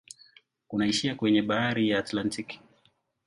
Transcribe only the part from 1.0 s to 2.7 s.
kwenye bahari ya Atlantiki.